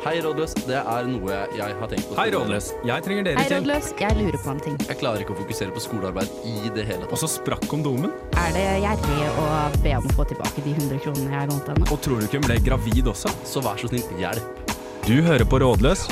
[0.00, 0.54] Hei, rådløs.
[0.64, 2.14] Det er noe jeg har tenkt på.
[2.16, 2.70] Hei, Rådløs.
[2.88, 3.58] Jeg trenger dere Hei, til.
[3.58, 3.90] rådløs.
[4.00, 4.78] Jeg lurer på en ting.
[4.88, 8.14] Jeg klarer ikke å fokusere på skolearbeid i det hele Og så sprakk kondomen.
[8.40, 9.44] Er det gjerrig å
[9.84, 11.90] be om å få tilbake de 100 kronene jeg lånte henne?
[11.92, 13.34] Og tror du ikke hun ble gravid også?
[13.44, 14.72] Så vær så snill, hjelp.
[15.04, 16.06] Du hører på Rådløs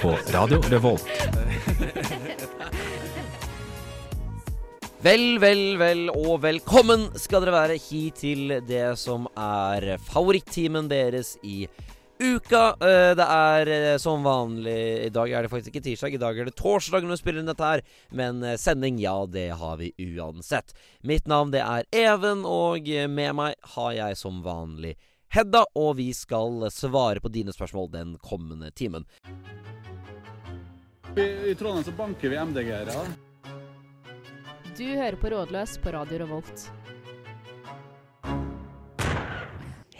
[0.00, 1.12] på Radio Revolt.
[5.02, 11.34] Vel, vel, vel og velkommen skal dere være hit til det som er favorittimen deres
[11.42, 11.66] i
[12.22, 12.62] uka.
[12.80, 16.38] Eh, Det er eh, som vanlig I dag er det faktisk ikke tirsdag, i dag
[16.38, 17.82] er det torsdag når vi spiller inn dette her.
[18.10, 20.74] Men eh, sending, ja, det har vi uansett.
[21.02, 24.96] Mitt navn det er Even, og med meg har jeg som vanlig
[25.32, 29.06] Hedda, og vi skal svare på dine spørsmål den kommende timen.
[31.16, 33.06] I, I Trondheim så banker vi MDG-ere.
[34.76, 36.68] Du hører på Rådløs på Radio Revolt.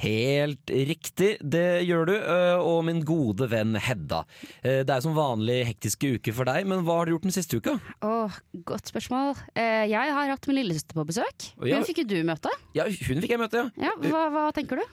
[0.02, 2.13] Helt riktig, det gjør du.
[2.18, 4.24] øh, Og min gode venn Hedda.
[4.65, 7.35] Eh, Det er som vanlig hektiske uker for deg, men hva har du gjort den
[7.37, 7.77] siste uka?
[8.02, 9.37] Åh, godt spørsmål.
[9.54, 11.52] Eh, jeg har hatt min lillesøster på besøk.
[11.60, 11.82] Hun ja.
[11.87, 12.51] Fikk jo du møte.
[12.74, 13.90] Ja, hun fikk jeg møte, ja.
[13.90, 14.85] Ja, hva, hva tenker du?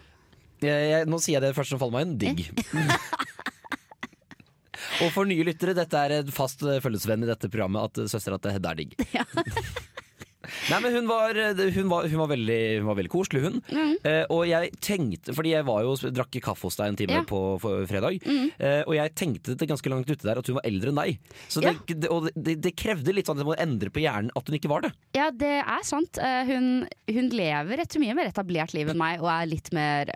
[0.61, 2.17] Jeg, jeg, nå sier jeg det første som faller meg inn.
[2.19, 2.39] Digg.
[4.99, 8.09] Og for nye lyttere, dette er en fast eh, følgesvenn i dette programmet at eh,
[8.11, 8.95] søstera til Hedda er digg.
[10.69, 13.55] Nei, men hun var, eh, hun var, hun var, veldig, hun var veldig koselig, hun.
[14.05, 17.23] Eh, og jeg tenkte, fordi jeg var jo, drakk kaffe hos deg en time Ja.
[17.27, 18.19] på fredag, fredag,
[18.59, 21.17] eh, og jeg tenkte det ganske langt ute der at hun var eldre enn deg.
[21.49, 24.29] Så det, det, og det, det krevde litt sånn at jeg må endre på hjernen
[24.37, 24.91] at hun ikke var det.
[25.17, 26.19] Ja, det er sant.
[26.21, 26.69] Eh, hun,
[27.09, 30.13] hun lever et mye mer etablert liv enn meg, og er litt mer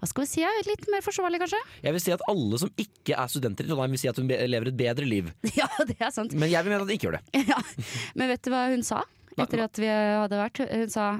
[0.00, 0.44] Hva skal vi si?
[0.66, 1.58] Litt mer forsvarlig, kanskje?
[1.84, 4.26] Jeg vil si at alle som ikke er studenter i Trondheim, vil si at hun
[4.32, 5.30] lever et bedre liv.
[5.60, 6.32] Ja, det er sant.
[6.34, 7.44] Men jeg vil mene at hun ikke gjør det.
[7.52, 7.58] Ja.
[8.16, 9.02] Men vet du hva hun sa
[9.46, 10.62] etter at vi hadde vært?
[10.70, 11.10] Hun sa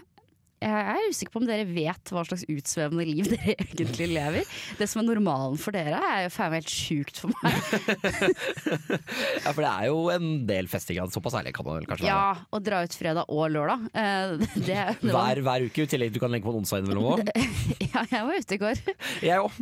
[0.61, 4.51] jeg er usikker på om dere vet hva slags utsvevende liv dere egentlig lever.
[4.77, 7.56] Det som er normalen for dere, er jo faen helt sjukt for meg.
[9.41, 11.00] Ja, For det er jo en del festing.
[11.15, 12.11] Såpass ærlig kan man vel kanskje.
[12.11, 13.89] Ja, Å dra ut fredag og lørdag.
[13.94, 14.34] eh,
[14.69, 17.33] Det, det Hver, hver uke, i tillegg du kan legge på en onsdag innimellom òg.
[17.89, 18.84] Ja, jeg var ute i går.
[19.25, 19.53] Jeg òg.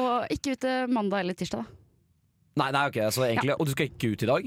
[0.00, 1.80] Og ikke ute mandag eller tirsdag, da.
[2.64, 4.44] Nei, nei, ok, så egentlig Og du skal ikke ut i dag?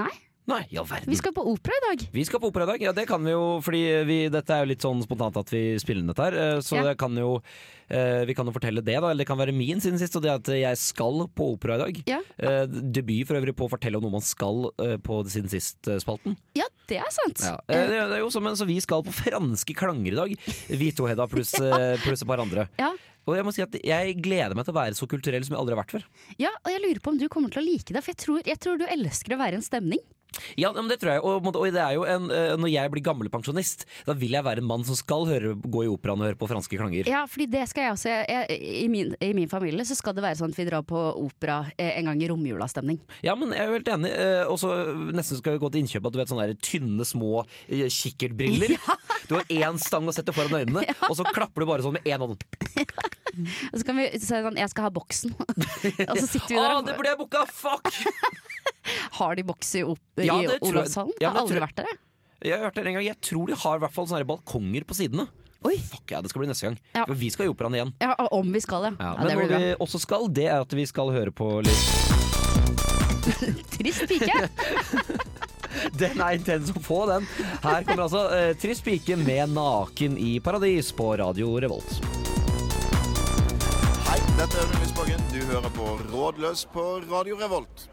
[0.00, 0.12] Nei,
[0.50, 1.06] Nei, i all verden.
[1.06, 2.00] vi skal på opera i dag.
[2.10, 2.82] Vi skal på opera i dag.
[2.82, 5.60] Ja, det kan vi jo, fordi vi, dette er jo litt sånn spontant at vi
[5.78, 6.34] spiller inn dette her.
[6.34, 6.82] eh, Så Ja.
[6.88, 7.40] det kan jo
[7.88, 9.10] eh, Vi kan jo fortelle det, da.
[9.12, 11.76] Eller det kan være min siden sist, og det er at jeg skal på opera
[11.76, 12.02] i dag.
[12.10, 14.72] Ja, Eh, debut for øvrig på å fortelle om noe man skal
[15.06, 16.36] på siden sist-spalten.
[16.56, 17.38] ja det er sant.
[17.46, 17.54] Ja.
[17.68, 20.34] Eh, det, det er jo som en, så vi skal på franske klanger i dag.
[20.68, 21.52] Vi to, Hedda, pluss
[22.04, 22.66] pluss et par andre.
[22.82, 22.90] Ja.
[23.28, 25.60] Og jeg må si at jeg gleder meg til å være så kulturell som jeg
[25.62, 26.04] aldri har vært før.
[26.42, 28.42] Ja, og jeg lurer på om du kommer til å like det, for jeg tror,
[28.44, 30.02] jeg tror du elsker å være en stemning.
[30.56, 31.22] Ja, men det tror jeg.
[31.26, 34.44] Og, og det er jo en, eh, når jeg blir gammel pensjonist, da vil jeg
[34.46, 37.08] være en mann som skal høre, gå i operaen og høre på franske klanger.
[37.10, 38.08] Ja, fordi det skal jeg også.
[38.28, 41.02] Jeg, i, min, I min familie så skal det være sånn at vi drar på
[41.22, 43.00] opera eh, en gang i romjulastemning.
[43.26, 44.12] Ja, men jeg er jo helt enig.
[44.16, 44.72] Eh, Og så
[45.12, 48.76] nesten skal vi gå til innkjøp av du vet, sånne der tynne, små kikkertbriller.
[48.82, 48.96] Ja.
[49.28, 52.08] Du har én stang å sette foran øynene, og så klapper du bare sånn med
[52.10, 52.42] én hånd.
[53.72, 55.30] Og så kan vi si sånn Jeg skal ha boksen.
[55.40, 57.44] og så sitter vi Å, Ah, det og burde jeg booka!
[57.48, 57.88] Fuck!
[59.18, 61.14] Har de boks i, op Ja, i Olavshallen?
[61.22, 62.00] Ja, har aldri jeg vært der, jeg.
[62.42, 63.06] Jeg har hørt det en gang.
[63.06, 65.28] Jeg tror de har i hvert fall sånne balkonger på sidene.
[65.62, 65.76] Oi.
[65.78, 66.78] Fuck ja, det skal bli neste gang.
[66.96, 67.04] Ja.
[67.06, 67.92] Vi skal i operaen igjen.
[68.02, 68.94] Ja, om vi skal, ja.
[68.98, 71.60] Ja, ja men det noe vi også skal, det er at vi skal høre på
[71.62, 71.90] litt
[73.76, 74.48] Trist pike.
[76.00, 77.24] Den er intens å få, den.
[77.62, 81.94] Her kommer altså uh, Trist pike med 'Naken i paradis' på Radio Revolt.
[84.10, 85.24] Hei, dette er Audun Lysbakken.
[85.32, 87.91] Du hører på Rådløs på Radio Revolt.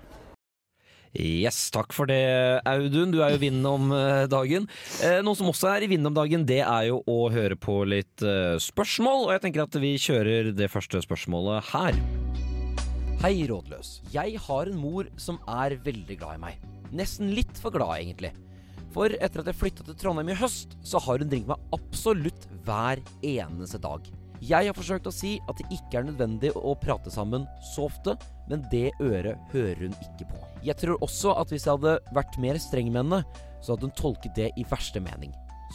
[1.18, 2.22] Yes, takk for det,
[2.70, 3.10] Audun.
[3.14, 4.68] Du er jo vinden om eh, dagen.
[5.02, 7.82] Eh, noe som også er i vinden om dagen, det er jo å høre på
[7.90, 9.26] litt eh, spørsmål.
[9.26, 11.98] Og jeg tenker at vi kjører det første spørsmålet her.
[13.24, 14.00] Hei, rådløs.
[14.14, 16.70] Jeg har en mor som er veldig glad i meg.
[16.96, 18.32] Nesten litt for glad, egentlig.
[18.94, 22.48] For etter at jeg flytta til Trondheim i høst, så har hun ringt meg absolutt
[22.66, 24.06] hver eneste dag.
[24.40, 27.44] Jeg har forsøkt å si at det ikke er nødvendig å prate sammen
[27.74, 28.16] så ofte,
[28.48, 30.49] men det øret hører hun ikke på.
[30.66, 33.22] Jeg tror også at hvis jeg hadde vært mer streng med henne,
[33.64, 35.32] så hadde hun tolket det i verste mening.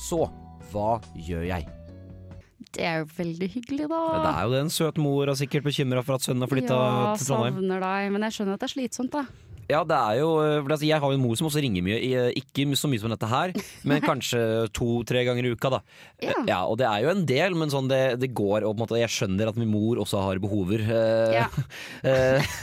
[0.08, 0.24] Så
[0.72, 1.68] hva gjør jeg?
[2.74, 4.00] Det er jo veldig hyggelig, da.
[4.18, 6.74] Det er jo det en søt mor er sikkert bekymra for at sønnen har flytta
[6.74, 7.60] ja, til Trondheim.
[7.60, 9.43] savner deg, men jeg skjønner at det er slitsomt, da.
[9.70, 11.98] Ja, det er jo øh, altså, Jeg har jo en mor som også ringer mye.
[12.36, 13.54] Ikke så mye som dette her,
[13.88, 14.40] men kanskje
[14.76, 15.80] to-tre ganger i uka, da.
[16.22, 16.36] Ja.
[16.48, 18.66] Ja, og det er jo en del, men sånn det, det går.
[18.68, 20.84] Og måte, jeg skjønner at min mor også har behover.
[20.84, 21.48] eh, Ja.
[22.10, 22.54] eh,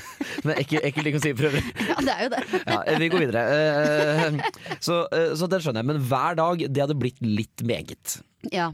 [0.46, 1.64] men ekkelt ikke ting å si for øvrig.
[1.92, 2.42] Ja, det er jo det.
[2.62, 3.44] Ja, vi går videre.
[3.58, 5.90] Eh, så, eh, så det skjønner jeg.
[5.94, 8.20] Men hver dag, det hadde blitt litt meget.
[8.54, 8.70] Ja.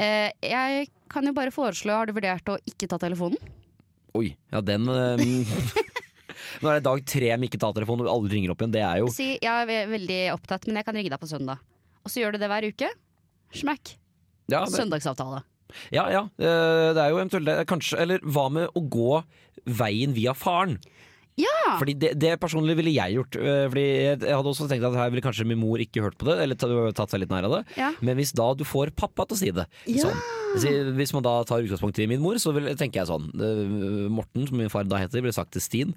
[0.00, 3.38] Eh, jeg kan jo bare foreslå, har du vurdert å ikke ta telefonen?
[4.18, 5.20] Oi, ja den eh,
[6.62, 8.72] Nå er det dag tre med ikke ta telefonen og alle ringer opp igjen.
[8.74, 9.46] Det er jo Si jeg
[9.78, 11.58] er veldig opptatt, men jeg kan ringe deg på søndag.
[12.04, 12.88] Og så gjør du det hver uke.
[13.52, 13.96] Smack.
[14.50, 15.42] ja, det, Søndagsavtale.
[15.94, 17.58] ja, ja, eh, det er jo eventuelt det.
[17.70, 19.22] Kanskje, eller hva med å gå
[19.66, 20.78] veien via faren?
[21.40, 21.76] Ja!
[21.80, 23.36] Fordi det, det personlig ville jeg gjort.
[23.40, 26.18] eh, Fordi jeg, jeg hadde også tenkt at her ville kanskje min mor ikke hørt
[26.20, 27.62] på det, eller ta- tatt seg litt nær av det.
[27.78, 27.92] Ja.
[28.04, 30.10] Men hvis da du får pappa til å si det Ja.
[30.10, 30.20] sånn.
[30.60, 34.08] Si- Hvis man da tar utgangspunkt i min mor, så vil, tenker jeg sånn eh,
[34.10, 35.94] Morten, som min far da heter, ble sagt til Stin.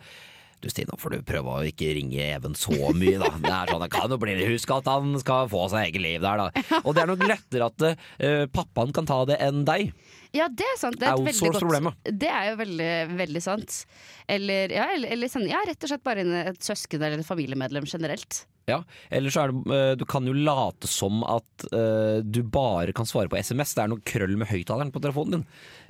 [0.64, 3.30] Du Stina, får du prøve å ikke ringe Even så mye, da.
[3.44, 6.24] Det er sånn, det kan jo bli Husk at han skal få seg eget liv
[6.24, 6.64] der, da.
[6.86, 9.92] Og det er nok lettere at uh, pappaen kan ta det enn deg.
[10.34, 10.98] Ja, det er sant.
[10.98, 12.00] Det er, godt, problemet.
[12.10, 13.84] det er jo veldig, veldig sant.
[14.26, 18.46] Eller, ja, eller, eller ja, rett og slett bare et søsken eller et familiemedlem generelt.
[18.66, 18.80] Ja,
[19.12, 23.06] Eller så er det eh, Du kan jo late som at uh, du bare kan
[23.06, 23.76] svare på SMS.
[23.76, 25.46] Det er noe krøll med høyttaleren på telefonen din.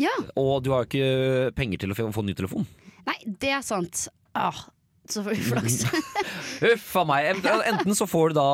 [0.08, 2.66] Ja, Og du har jo ikke penger til å få få ny telefon.
[3.06, 4.08] Nei, det er sant.
[4.34, 4.66] Ah,
[5.10, 5.84] så får vi flaks.
[6.64, 7.28] Huff a meg.
[7.68, 8.46] Enten så får du da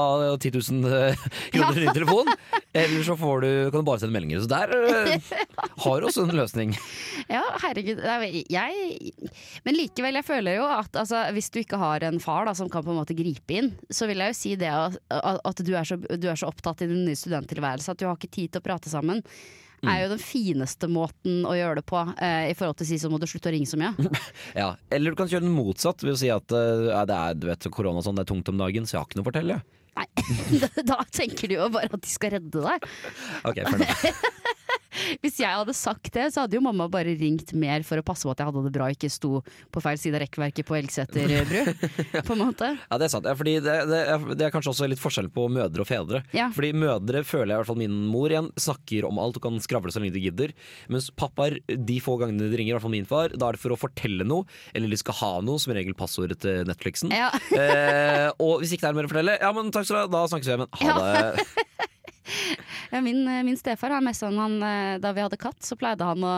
[0.41, 2.31] 10 000 eh, kroner i ny telefon,
[2.73, 4.41] eller så får du, kan du bare sende meldinger.
[4.41, 5.29] Så der eh,
[5.85, 6.73] har du også en løsning.
[7.29, 8.01] ja, herregud.
[8.49, 9.13] Jeg,
[9.67, 12.71] men likevel, jeg føler jo at altså, hvis du ikke har en far da, som
[12.71, 15.73] kan på en måte gripe inn, så vil jeg jo si det at, at du,
[15.77, 18.55] er så, du er så opptatt i din nye studenttilværelse at du har ikke tid
[18.55, 19.21] til å prate sammen.
[19.87, 22.99] Er jo den fineste måten å gjøre det på, eh, i forhold til å si
[22.99, 23.93] så må du slutte å ringe så mye.
[24.59, 24.73] Ja.
[24.91, 27.69] Eller du kan kjøre den motsatt ved å si at eh, det er du vet,
[27.73, 29.59] korona sånn, det er tungt om dagen, så jeg har ikke noe å fortelle.
[29.99, 30.07] Nei,
[30.91, 32.89] da tenker du jo bare at de skal redde deg.
[33.47, 34.55] Ok, for enough.
[35.23, 38.25] Hvis jeg hadde sagt det, så hadde jo mamma bare ringt mer for å passe
[38.27, 39.39] på at jeg hadde det bra ikke sto
[39.71, 41.61] på feil side av rekkverket på Elgseter bru.
[42.27, 42.69] På en måte.
[42.89, 43.27] Ja, det er sant.
[43.29, 46.21] Ja, fordi det, det, er, det er kanskje også litt forskjell på mødre og fedre.
[46.35, 46.49] Ja.
[46.55, 49.59] Fordi mødre, føler jeg i hvert fall min mor igjen, snakker om alt og kan
[49.63, 50.53] skravle så lenge de gidder.
[50.91, 53.63] Mens pappaer, de få gangene de ringer, i hvert fall min far, da er det
[53.63, 57.13] for å fortelle noe, eller de skal ha noe, som regel passordet til Netflixen.
[57.15, 57.31] Ja.
[57.55, 60.11] eh, og hvis ikke det er mer å fortelle, ja, men takk skal du ha,
[60.19, 60.99] da snakkes vi, men ha Ja.
[60.99, 61.47] det.
[62.89, 66.07] Ja, min, min stefar er mest sånn han, eh, Da vi hadde katt, så pleide
[66.07, 66.35] han å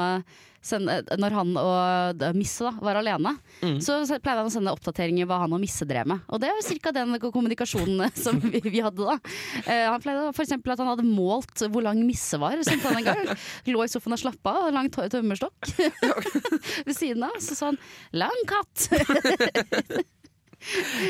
[0.62, 3.34] sende Når han og Misse da, var alene,
[3.64, 3.80] mm.
[3.82, 6.22] så pleide han å sende oppdateringer hva han og Misse drev med.
[6.30, 6.94] Og det var ca.
[7.00, 9.18] den kommunikasjonen eh, som vi, vi hadde da.
[9.64, 12.62] Eh, han pleide eksempel at han hadde målt hvor lang Misse var.
[12.62, 13.36] Han en gang.
[13.72, 15.74] Lå i sofaen og slappa av, lang tømmerstokk
[16.88, 17.38] ved siden av.
[17.42, 17.82] Så sa han
[18.14, 18.90] 'lang katt'.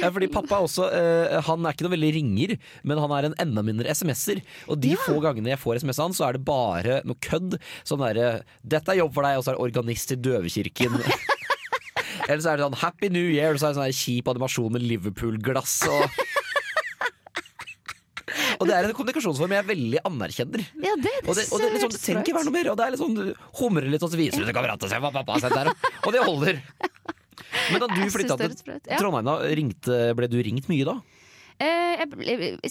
[0.02, 2.56] Ja, fordi pappa er også, eh, han er ikke noe veldig ringer,
[2.88, 4.42] men han er en enda mindre SMS-er.
[4.72, 7.60] Og de få gangene jeg får SMS av han, så er det bare noe kødd.
[7.88, 10.98] Sånn derre 'Dette er jobb for deg', og så er det organist i døvekirken.
[12.30, 14.72] Eller så er det sånn 'Happy New Year', og så er det sånn kjip animasjon
[14.72, 15.82] med Liverpool-glass.
[15.92, 16.22] Og
[18.62, 20.62] Og det er en kommunikasjonsform jeg veldig anerkjenner.
[20.78, 22.70] Ja, det, Og det, og det, er liksom, det trenger ikke være noe mer.
[22.70, 25.72] Og det er litt sånn, Du humrer litt, og så viser du til kameraten og.
[26.06, 26.62] Og det holder.
[27.72, 28.56] Men da du flytta til.
[29.00, 30.98] Trondheim, da, ringte, ble du ringt mye da?
[31.62, 32.06] Eh,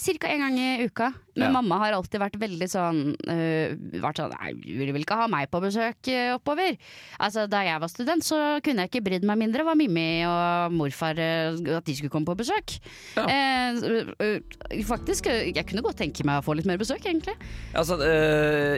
[0.01, 1.13] Cirka en gang i uka.
[1.35, 1.51] Men Ja.
[1.61, 3.71] mamma har alltid vært veldig sånn uh,
[4.03, 6.75] Vært sånn Nei, du vil ikke ha meg på besøk uh, oppover?
[7.23, 10.75] Altså, Da jeg var student, så kunne jeg ikke brydd meg mindre hva Mimmi og
[10.75, 12.75] morfar uh, At de skulle komme på besøk.
[13.15, 13.23] Ja.
[13.31, 17.37] Eh, faktisk, jeg kunne godt tenke meg å få litt mer besøk, egentlig.
[17.77, 17.95] Altså,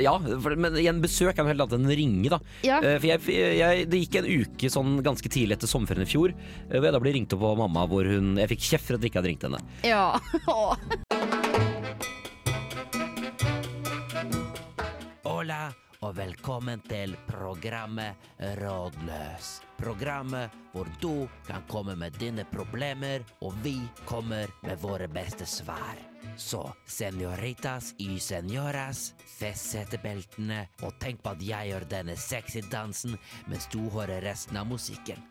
[0.03, 0.13] ja,
[0.43, 2.39] for, men igjen, besøk er noe helt annet enn ringe, da.
[2.65, 2.79] Ja.
[2.83, 3.23] For jeg,
[3.57, 6.35] jeg, det gikk en uke sånn ganske tidlig etter sommerferien i fjor,
[6.69, 9.05] hvor jeg da ble ringt opp av mamma hvor hun Jeg fikk kjeft for at
[9.05, 9.61] jeg ikke hadde ringt henne.
[9.87, 10.02] Ja.
[10.03, 10.19] Åh.
[15.23, 15.71] Hola
[16.03, 18.15] og velkommen til programmet
[18.59, 19.61] Rådløs.
[19.79, 25.95] Programmet hvor du kan komme med dine problemer, og vi kommer med våre beste svar.
[26.37, 33.17] Så senoritas y senoras, fest setebeltene, og tenk på at jeg gjør denne sexy dansen
[33.47, 35.23] mens du hører resten av musikken.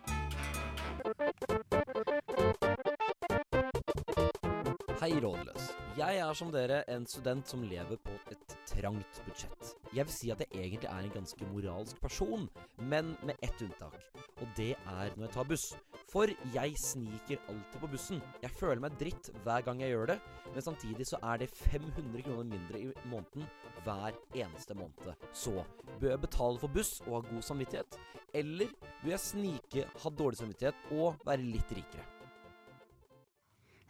[5.02, 5.64] Hei, Rådløs.
[5.98, 9.72] Jeg er som dere en student som lever på et trangt budsjett.
[9.90, 12.44] Jeg vil si at jeg egentlig er en ganske moralsk person,
[12.78, 13.96] men med ett unntak.
[14.36, 15.64] Og det er når jeg tar buss.
[16.12, 18.22] For jeg sniker alltid på bussen.
[18.44, 20.18] Jeg føler meg dritt hver gang jeg gjør det,
[20.52, 23.50] men samtidig så er det 500 kroner mindre i måneden
[23.82, 25.26] hver eneste måned.
[25.34, 25.66] Så
[25.98, 27.98] bør jeg betale for buss og ha god samvittighet,
[28.38, 28.70] eller
[29.02, 32.11] bør jeg snike, ha dårlig samvittighet og være litt rikere?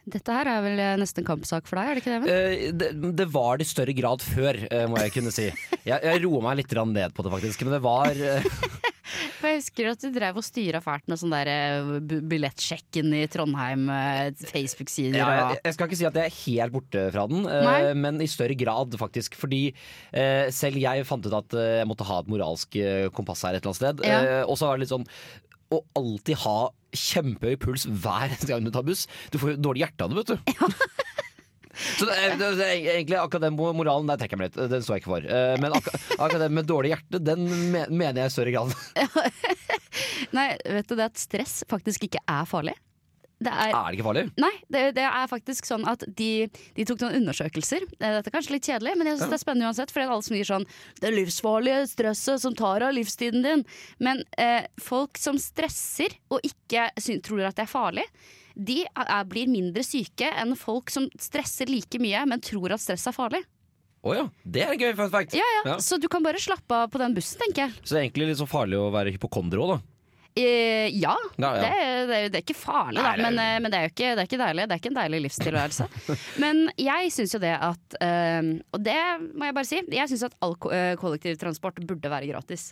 [0.03, 2.19] Dette her er vel nesten nesten kampsak for deg, er det ikke det?
[2.19, 2.31] Even?
[2.33, 5.49] Eh, det, det var det i større grad før, eh, må jeg kunne si.
[5.83, 7.63] Jeg, jeg roer meg litt ned på det, faktisk.
[7.63, 8.49] Men det var eh,
[9.37, 11.89] For jeg husker at du drev og styra fælt med sånn der eh,
[12.31, 16.75] billettsjekken i Trondheim, eh, Facebook-sider Ja, jeg, jeg skal ikke si at jeg er helt
[16.75, 17.79] borte fra den, eh, Nei.
[17.99, 19.37] men i større grad, faktisk.
[19.39, 23.43] Fordi eh, selv jeg fant ut at eh, jeg måtte ha et moralsk eh, kompass
[23.47, 24.05] her et eller annet sted.
[24.07, 24.21] Ja.
[24.23, 25.07] Eh, og så var det litt sånn
[25.73, 26.57] å alltid ha
[26.97, 29.07] kjempehøy puls hver gang du tar buss.
[29.33, 30.37] Du får jo dårlig hjerte av det, vet du.
[31.97, 34.69] Så det det, det egentlig akkurat den moralen der trekker jeg meg litt.
[34.69, 35.25] Den står jeg ikke for.
[35.25, 37.47] Eh, Men akkurat, akkurat den med dårlig hjerte, den
[37.89, 38.75] mener jeg i større grad.
[40.37, 40.47] Nei,
[40.77, 42.75] vet du det at stress faktisk ikke er farlig?
[43.43, 44.23] Det er, Er det ikke farlig?
[44.39, 46.29] nei, det, det er faktisk sånn at de,
[46.77, 47.85] de tok noen undersøkelser.
[47.99, 49.93] Eh, Dette er kanskje litt kjedelig, men jeg synes det er spennende uansett.
[49.93, 50.67] For alle som gir sånn
[50.99, 53.65] Det er livsfarlige stresset som tar av livstiden din.
[54.03, 56.89] Men eh, folk som stresser og ikke
[57.25, 58.05] tror at det er farlig,
[58.53, 63.07] de er, blir mindre syke enn folk som stresser like mye, men tror at stress
[63.09, 63.41] er farlig.
[64.03, 64.23] Å ja.
[64.43, 65.35] Det er en gøy fun fact.
[65.37, 65.63] Ja, ja.
[65.73, 65.75] Ja.
[65.79, 67.75] Så du kan bare slappe av på den bussen, tenker jeg.
[67.81, 69.92] Så det er egentlig litt så farlig å være hypokonder òg, da.
[70.35, 71.61] Eh, ja, Ja, ja.
[71.61, 71.73] Det,
[72.09, 74.29] det, det er ikke farlig, da, men, eh, men det er jo ikke, det er
[74.29, 74.67] ikke deilig.
[74.67, 75.89] Det er ikke en deilig livstilværelse.
[76.43, 78.39] men jeg syns jo det at eh,
[78.73, 78.99] Og det
[79.33, 79.81] må jeg bare si.
[79.93, 82.71] Jeg syns at all kollektivtransport burde være gratis.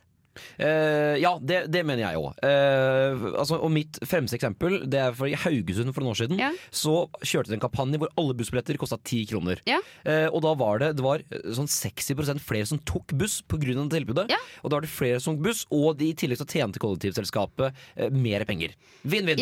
[0.57, 2.37] Eh, ja, det, det mener jeg òg.
[2.41, 6.51] altså, og mitt fremste eksempel Det er for I Haugesund for noen år siden Ja.
[6.71, 9.61] Så kjørte det en kampanje hvor alle bussbilletter kosta ti kroner.
[9.69, 9.79] Ja.
[10.05, 13.87] Uh, og da var det, det var eh, sånn 60% flere som tok buss pga.
[13.91, 14.29] tilbudet.
[14.31, 14.39] Ja.
[14.63, 17.83] Og da var det flere som tok buss, og de, i tillegg så tjente kollektivselskapet
[17.95, 18.75] eh, mer penger.
[19.03, 19.41] Vinn-vinn.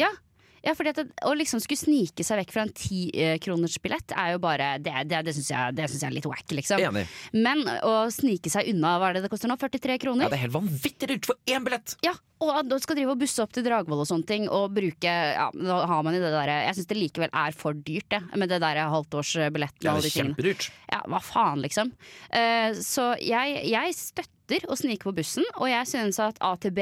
[0.65, 0.75] Ja.
[0.77, 4.71] Fordi at det, Å liksom skulle snike seg vekk fra en tikronersbillett er jo bare
[4.83, 6.81] Det, det, det syns jeg, jeg er litt wack, liksom.
[6.89, 7.05] Enig.
[7.35, 9.59] Men å snike seg unna, hva er det det koster nå?
[9.59, 10.27] 43 kroner?
[10.27, 11.97] Ja, det er helt vanvittig dyrt for én billett!
[12.05, 15.11] Ja, og da skal drive og busse opp til Dragvoll og sånne ting, og bruke
[15.11, 18.21] Ja, da har man jo det derre Jeg syns det likevel er for dyrt, det,
[18.39, 20.69] med det der halvtårsbilletten Ja, det de er kjempedyrt.
[20.91, 21.91] Ja, hva faen, liksom.
[22.31, 26.79] Uh, så jeg, jeg støtter å snike på bussen, og jeg synes at AtB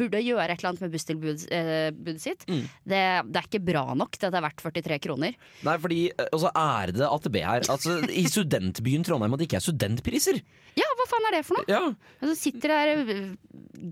[0.00, 2.46] burde gjøre et eller annet med busstilbudet eh, sitt.
[2.48, 2.64] Mm.
[2.92, 5.36] Det, det er ikke bra nok til at det er verdt 43 kroner.
[5.66, 7.66] Nei, fordi eh, Og så er det AtB her.
[7.72, 10.40] Altså, I studentbyen Trondheim at det ikke er studentpriser.
[10.78, 11.66] Ja, hva faen er det for noe?
[11.70, 11.82] Ja,
[12.20, 13.22] Altså, så sitter det her øh,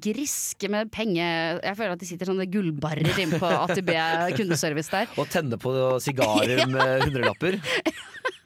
[0.08, 1.22] griske med penge...
[1.24, 3.92] Jeg føler at de sitter sånne gullbarrer inne på AtB
[4.38, 5.08] kundeservice der.
[5.18, 5.72] Og tenner på
[6.04, 7.58] sigarer med hundrelapper.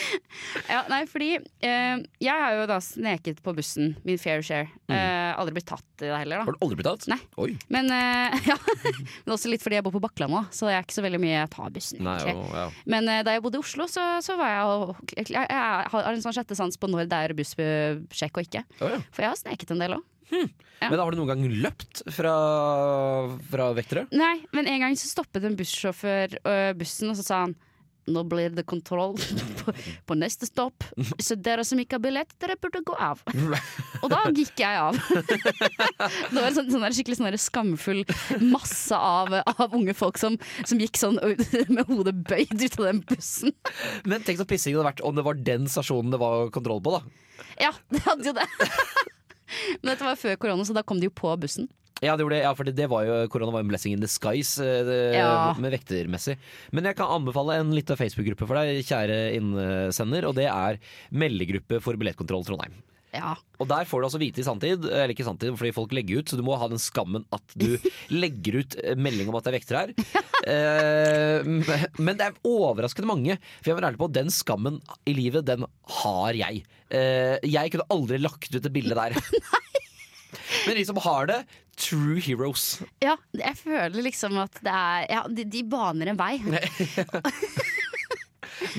[0.72, 4.68] Ja, nei, fordi eh, jeg har jo da sneket på bussen, min fair share.
[4.90, 6.46] Eh, aldri blitt tatt i det heller, da.
[6.48, 7.06] Har du aldri blitt tatt?
[7.12, 7.18] Nei.
[7.42, 7.50] Oi.
[7.72, 8.56] Men, eh, ja.
[9.24, 11.22] Men også litt fordi jeg bor på Bakkland nå, så jeg er ikke så veldig
[11.22, 12.02] mye jeg tar bussen.
[12.06, 12.66] Nei, jo, ja.
[12.96, 16.12] Men eh, da jeg bodde i Oslo, så, så var jeg og jeg, jeg har
[16.12, 18.66] en sånn sjette sans på når det er bussjekk og ikke.
[18.80, 19.00] Oh, ja.
[19.12, 20.06] For jeg har sneket en del òg.
[20.26, 20.90] Ja.
[20.90, 22.32] Men har du noen gang løpt fra,
[23.48, 24.04] fra vektere?
[24.12, 27.54] Nei, men en gang så stoppet en bussjåfør øh, bussen, og så sa han
[28.06, 29.16] nå blir det kontroll
[29.60, 29.74] på,
[30.06, 30.84] på neste stopp,
[31.22, 33.22] så dere som ikke har billett, dere burde gå av.
[34.02, 34.98] Og da gikk jeg av.
[36.30, 38.02] Det var en sånn, sånn skikkelig sånn skamfull
[38.44, 40.36] masse av, av unge folk som,
[40.68, 41.18] som gikk sånn
[41.72, 43.54] med hodet bøyd ut av den bussen.
[44.04, 46.82] Men tenk så pissing det hadde vært om det var den stasjonen det var kontroll
[46.84, 47.46] på, da.
[47.60, 48.46] Ja, det hadde jo det.
[49.80, 51.68] Men dette var før korona, så da kom de jo på bussen.
[52.04, 54.02] Ja, det gjorde det, ja for det, det var jo, korona var en blessing in
[54.02, 55.54] disguise skies det, Ja.
[55.56, 56.36] med vektermessig.
[56.76, 60.76] Men jeg kan anbefale en liten Facebook-gruppe for deg, kjære innsender, og det er
[61.16, 62.76] Meldegruppe for billettkontroll Trondheim.
[63.16, 63.32] Ja.
[63.62, 66.20] Og der får du altså vite i sanntid, eller ikke i sanntid, fordi folk legger
[66.20, 67.78] ut, så du må ha den skammen at du
[68.12, 69.94] legger ut eh, melding om at det er vektere her.
[70.46, 71.48] Eh,
[71.96, 75.46] men det er overraskende mange, for jeg må være ærlig på, den skammen i livet,
[75.48, 75.64] den
[76.02, 76.60] har jeg.
[76.92, 79.16] Eh, jeg kunne aldri lagt ut et bilde der.
[80.66, 81.36] Men de som har det,
[81.76, 82.78] true heroes.
[83.04, 86.38] ja, jeg føler liksom at det er Ja, de, de baner en vei.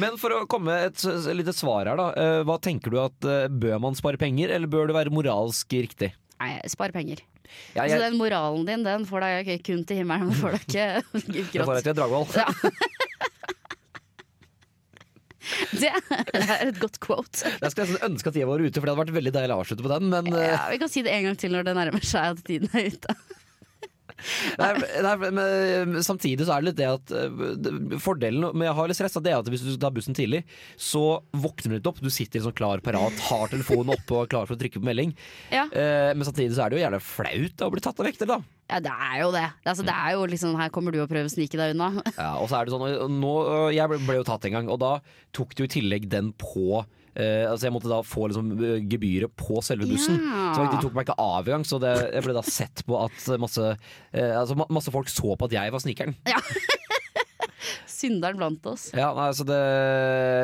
[0.02, 1.04] Men for å komme med et
[1.38, 2.08] lite svar her, da.
[2.18, 5.74] eh, Hva tenker du at eh, Bør man spare penger, eller bør det være moralsk
[5.78, 6.10] riktig?
[6.42, 7.18] Nei, spare penger.
[7.74, 7.96] Ja, jeg...
[7.96, 11.56] Så den moralen din, den får deg kun til himmelen, den får deg ikke grått.
[11.56, 12.28] jeg får et til Dragvoll.
[12.38, 12.48] Ja.
[15.82, 17.48] Det er et godt quote.
[17.48, 19.60] Jeg skulle nesten ønske at jeg var ute, for det hadde vært veldig deilig å
[19.64, 20.10] avslutte på den.
[20.14, 22.44] Men eh, Ja, vi kan si det en gang til når det nærmer seg at
[22.48, 23.18] tiden er ute.
[24.58, 24.72] Nei,
[25.06, 28.98] nei, men samtidig så er det litt det at eh, Fordelen med å ha litt
[28.98, 30.44] stress er at hvis du tar bussen tidlig,
[30.80, 32.02] så våkner du litt opp.
[32.04, 35.14] Du sitter sånn klar parat, har telefonen oppe og klar for å trykke på melding.
[35.54, 35.68] Ja.
[35.72, 38.42] Eh, men samtidig så er det jo gjerne flaut å bli tatt av vekter, da.
[38.68, 39.46] Ja, det er jo det.
[39.64, 42.02] Altså, det er jo liksom Her kommer du og prøver å snike deg unna.
[42.18, 43.34] Ja, og så er det sånn nå,
[43.72, 44.98] Jeg ble, ble jo tatt en gang, og da
[45.36, 46.82] tok du i tillegg den på
[47.18, 50.20] eh, altså Jeg måtte da få liksom øh, gebyret på selve bussen.
[50.22, 50.50] Ja.
[50.56, 51.68] Så de tok meg ikke av engang.
[51.68, 53.74] Så det, jeg ble da sett på at masse,
[54.14, 56.18] eh, altså, masse folk så på at jeg var snikeren.
[56.30, 56.42] Ja.
[57.98, 58.90] Synderen blant oss.
[58.96, 59.60] Ja, nei, så det,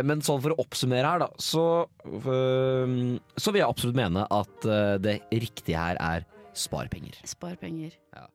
[0.10, 1.66] men sånn for å oppsummere her, da, så,
[2.04, 2.96] øh,
[3.38, 6.26] så vil jeg absolutt mene at øh, det riktige her er
[6.58, 7.20] sparepenger.
[7.30, 7.94] Sparepenger.
[8.10, 8.32] Spar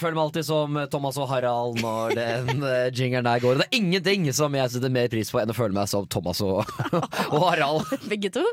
[0.00, 3.60] føler meg alltid som Thomas og Harald når den uh, jingeren der går.
[3.60, 6.42] Det er ingenting som jeg setter mer pris på enn å føle meg som Thomas
[6.44, 6.64] og,
[7.34, 7.88] og Harald.
[8.10, 8.44] Begge to.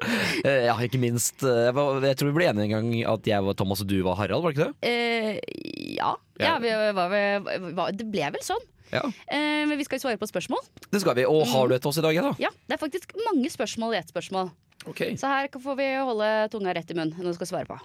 [0.44, 1.42] Eh, ja, ikke minst.
[1.44, 4.20] eh, jeg, tror vi ble enige en gang at jeg var Thomas og du var
[4.22, 4.92] Harald, var det ikke det?
[4.92, 6.14] Eh, ja.
[6.38, 6.58] Ja.
[6.62, 8.64] vi var, vi var, det ble vel sånn.
[8.92, 9.04] Ja.
[9.28, 10.62] Eh, men vi skal svare på spørsmål.
[10.92, 11.26] Det skal vi.
[11.28, 12.34] Og har du et til oss i dag, da?
[12.42, 14.52] Ja, Det er faktisk mange spørsmål i ett spørsmål.
[14.88, 15.18] Okay.
[15.20, 17.80] Så her får vi holde tunga rett i munnen når vi skal svare på.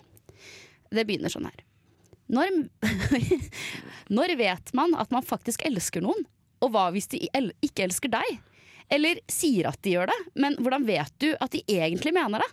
[0.93, 1.65] Det begynner sånn her.
[2.33, 2.63] Når,
[4.17, 6.27] når vet man at man faktisk elsker noen?
[6.63, 8.39] Og hva hvis de ikke elsker deg?
[8.93, 12.49] Eller sier at de gjør det, men hvordan vet du at de egentlig mener det?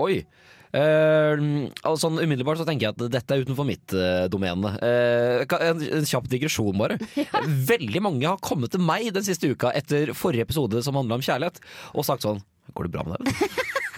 [0.00, 0.22] Oi.
[0.70, 4.70] Uh, altså, sånn Umiddelbart så tenker jeg at dette er utenfor mitt uh, domene.
[4.78, 7.00] Uh, en, en kjapp digresjon, bare.
[7.72, 11.26] Veldig mange har kommet til meg den siste uka etter forrige episode som handla om
[11.26, 11.62] kjærlighet,
[11.94, 13.56] og sagt sånn Går det bra med deg?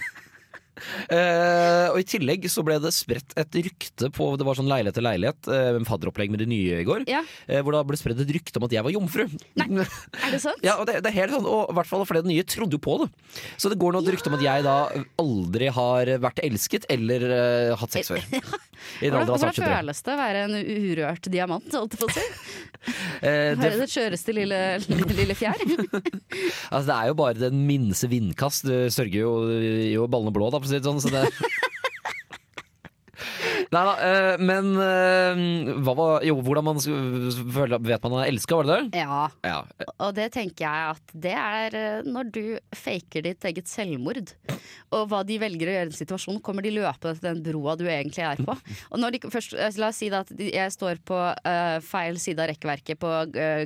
[1.13, 4.95] Eh, og I tillegg så ble det spredt et rykte på Det var sånn leilighet
[4.97, 7.05] til leilighet, uh, fadderopplegg med det nye i går.
[7.09, 7.21] Ja.
[7.45, 9.25] eh, hvor det ble spredt et rykte om at jeg var jomfru.
[9.59, 9.67] Nei.
[9.83, 10.63] Er det sant?
[10.67, 12.77] Ja, og det, det er helt sånn, og i hvert fall fordi det nye trodde
[12.77, 13.09] jo på det.
[13.61, 14.77] Så det går nå et rykte om at jeg da
[15.21, 18.23] aldri har vært elsket eller eh, hatt sex før.
[18.99, 21.67] Hvordan, hvordan føles det å være en urørt diamant?
[21.73, 22.27] Holdt jeg på å si?
[23.23, 24.57] Eh, det, det skjøreste lille,
[25.15, 25.55] lille fjær?
[26.73, 28.67] altså, det er jo bare den minste vindkast.
[28.67, 29.29] Du sørger jo,
[29.87, 30.99] jo ballene blå, da, for å si det sånn.
[30.99, 31.23] Så det
[33.73, 38.69] Nei da, eh, men eh, var Jo, hvordan man føler, vet man er elska, var
[38.69, 39.01] det det?
[39.01, 39.23] Ja.
[39.41, 39.57] Ja.
[39.95, 42.43] Og det tenker jeg at det er eh, når du
[42.77, 44.35] faker ditt eget selvmord.
[44.93, 47.75] Og hva de velger å gjøre i en situasjon, kommer de løpende til den broa
[47.79, 48.55] du egentlig er på.
[48.93, 51.17] Og når de først, La oss si at jeg står på
[51.83, 53.11] feil side av rekkverket på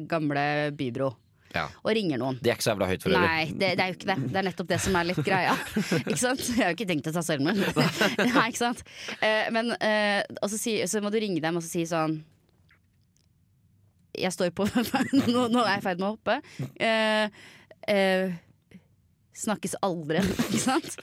[0.08, 0.46] gamle
[0.78, 1.12] Bybro
[1.56, 1.66] Ja.
[1.82, 2.38] og ringer noen.
[2.44, 3.28] Det er ikke så jævla høyt for øvrig.
[3.28, 4.18] Nei, det, det er jo ikke det.
[4.28, 5.54] Det er nettopp det som er litt greia.
[6.02, 6.42] Ikke sant?
[6.52, 7.62] Jeg har jo ikke tenkt å ta selvmord.
[8.36, 8.82] Nei, ikke sant?
[9.22, 12.20] Uh, men uh, og så, si, så må du ringe dem og så si sånn
[14.18, 14.68] Jeg står på
[15.32, 16.40] Nå, nå er jeg i ferd med å hoppe.
[16.82, 18.36] Uh,
[19.38, 20.98] snakkes aldri, ikke sant?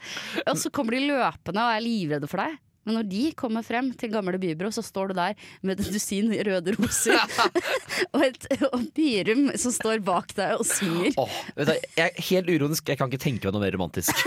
[0.44, 2.58] Og så kommer de løpende og er livredde for deg.
[2.84, 6.32] Men når de kommer frem til gamle Bybro, så står du der med et dusin
[6.32, 7.16] røde roser
[8.14, 11.14] og et og Byrum som står bak deg og synger.
[11.56, 14.26] Vet du, jeg er helt uronisk, jeg kan ikke tenke meg noe mer romantisk.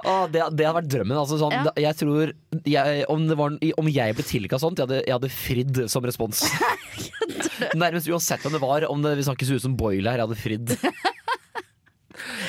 [0.00, 1.18] Ah, det, det hadde vært drømmen.
[1.20, 1.72] Altså, sånn, Ja.
[1.76, 2.32] Jeg tror
[2.64, 6.06] jeg, om, det var, om jeg ble tilkalt sånt, jeg hadde, jeg hadde fridd som
[6.06, 6.42] respons.
[7.82, 8.88] Nærmest uansett hvem det var.
[8.88, 10.76] Om det, vi så ut som Boiler, jeg hadde fridd.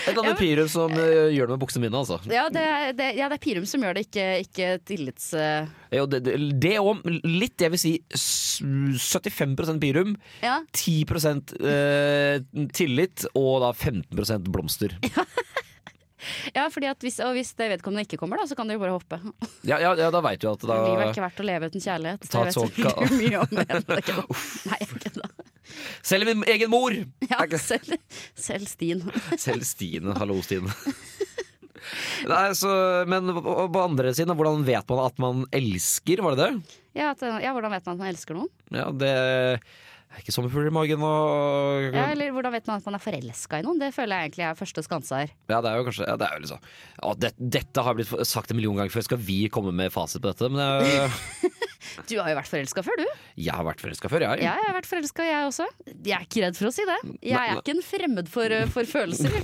[0.01, 2.17] Et eller annet Pirum som øh, gjør det med buksene mine, altså.
[2.31, 5.27] Ja, det, er- det, ja, det er Pirum som gjør det, ikke, ikke tillits...
[5.37, 10.59] eh, Jo, det, det, det og litt, jeg vil si s- 75% pyrum, ja.
[10.77, 12.41] 10% øh,
[12.75, 14.97] tillit og da 15% blomster.
[16.55, 18.81] ja, fordi at hvis, og hvis det vedkommende ikke kommer, da, så kan du jo
[18.83, 19.17] bare hoppe.
[19.65, 21.81] Ja, ja, ja da veit du at da blir er ikke verdt å leve uten
[21.83, 22.27] kjærlighet.
[22.29, 23.55] Ta Det et vet du mye om.
[23.57, 24.41] men det er ikke det.
[24.69, 25.30] Nei, jeg kødda.
[26.05, 26.95] Selv min egen mor!
[27.27, 27.97] Ja, selv,
[28.35, 29.03] selv Stien.
[29.45, 30.15] Selv Stine.
[30.19, 30.69] Hallo, Stien.
[32.29, 32.71] Nei, så,
[33.09, 36.75] men på andre siden, hvordan vet man at man elsker, var det det?
[36.97, 38.51] Ja, at, ja, hvordan vet man at man elsker noen?
[38.73, 42.97] Ja, det er ikke sommerfugler i magen og Ja, eller hvordan vet man at man
[42.97, 43.79] er forelska i noen?
[43.79, 45.33] Det føler jeg egentlig er første skanse her.
[45.49, 48.11] Ja, det er jo kanskje ja, det er jo liksom ja, det, Dette har blitt
[48.27, 49.07] sagt en million ganger før.
[49.07, 50.51] Skal vi komme med fasit på dette?
[50.51, 51.11] Men jeg,
[52.09, 53.05] Du har jo vært forelska før, du.
[53.41, 54.43] jeg har vært forelska før, jeg.
[54.45, 55.67] Ja, jeg har vært forelska, jeg også.
[56.05, 56.97] Jeg er ikke redd for å si det.
[57.25, 59.37] Jeg er ikke en fremmed for, for følelser.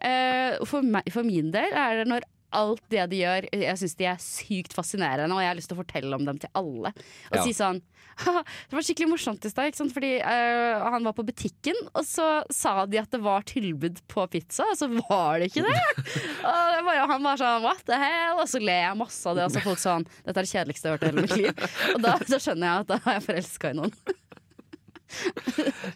[0.00, 2.24] Eh, for, meg, for min del er det når
[2.56, 5.76] alt det de gjør, jeg syns de er sykt fascinerende, og jeg har lyst til
[5.78, 6.90] å fortelle om dem til alle.
[7.30, 7.44] Og Ja.
[7.46, 7.89] si sånn «Haha,
[8.70, 12.84] Det var skikkelig morsomt i stad, fordi uh, han var på butikken, og så sa
[12.90, 15.80] de at det var tilbud på pizza, og så var det ikke det!
[16.50, 18.40] og bare, han var sånn what the hell?
[18.42, 20.88] Og så ler jeg masse av det, og så folk sånn dette er det kjedeligste
[20.88, 21.68] jeg har hørt i hele mitt liv.
[21.96, 23.94] Og da, da skjønner jeg at da har jeg forelska i noen.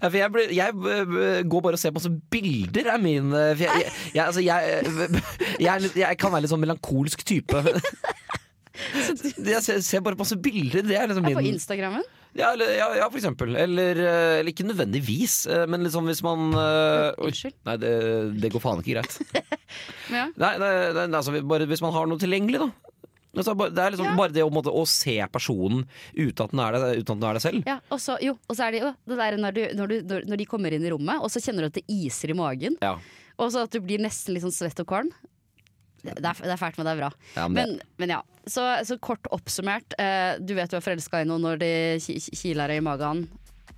[0.02, 0.74] Jeg, blir- jeg
[1.46, 4.82] går bare og ser på masse bilder er min øh, jeg, jeg, altså, jeg,
[5.66, 7.62] jeg, jeg kan være litt sånn melankolsk type.
[9.54, 10.84] Jeg ser, ser bare masse bilder.
[10.86, 11.38] Det er liksom min...
[11.38, 12.04] på Instagrammen.
[12.34, 13.54] Ja, eller, ja, ja, for eksempel.
[13.54, 17.54] Eller, eh, eller ikke nødvendigvis, eh, men liksom hvis man uh, Unnskyld.
[17.68, 17.92] Nei, det,
[18.42, 19.20] det går faen ikke greit.
[20.12, 20.26] Ja.
[20.38, 22.94] Nei, nei, nei altså, bare hvis man har noe tilgjengelig, da.
[23.34, 24.16] Altså, det er liksom Ja.
[24.18, 27.42] bare det å, måtte, å se personen uten at den er det, den er det
[27.42, 27.66] selv.
[27.66, 29.96] Ja, og så, jo, og så er det jo det der når, du, når, du,
[30.12, 32.38] når, når de kommer inn i rommet, og så kjenner du at det iser i
[32.38, 32.78] magen.
[32.84, 32.96] Ja.
[33.40, 35.10] Og så at du blir nesten litt sånn svett og kvalm.
[36.04, 37.10] Det, det, er, det er fælt, men det er bra.
[37.36, 39.94] Ja, men Men, men ja, så, så kort oppsummert.
[39.98, 41.70] Eh, du vet du er forelska i noen når de
[42.04, 43.24] ki- ki- kiler i magen.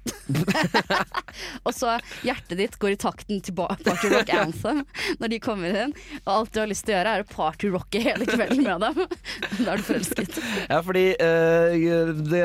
[1.67, 4.83] og så hjertet ditt går i takten til Party Rock Anthem
[5.21, 5.95] når de kommer inn.
[6.25, 9.01] Og alt du har lyst til å gjøre, er å partyrocke hele kvelden med dem.
[9.65, 10.39] da er du forelsket.
[10.67, 12.43] Ja, fordi uh, det,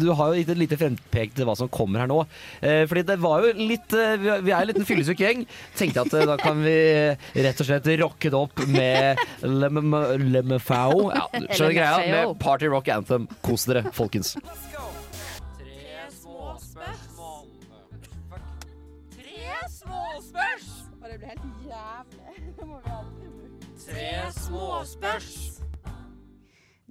[0.00, 2.22] Du har jo gitt et lite frempek til hva som kommer her nå.
[2.62, 5.44] Uh, fordi det var jo litt uh, Vi er en liten fyllesyk gjeng.
[5.78, 6.76] Tenkte at da kan vi
[7.42, 11.08] rett og slett rocke det opp med Lemefau.
[11.12, 11.94] Ja, skjønner greia?
[12.12, 13.28] Med Party Rock Anthem.
[13.44, 14.36] Kos dere, folkens.